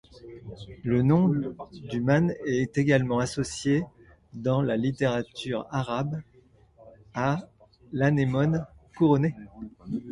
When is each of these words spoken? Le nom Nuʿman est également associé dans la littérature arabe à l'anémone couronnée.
Le 0.83 1.03
nom 1.03 1.27
Nuʿman 1.29 2.33
est 2.47 2.75
également 2.79 3.19
associé 3.19 3.83
dans 4.33 4.63
la 4.63 4.75
littérature 4.75 5.67
arabe 5.69 6.19
à 7.13 7.37
l'anémone 7.93 8.65
couronnée. 8.97 9.35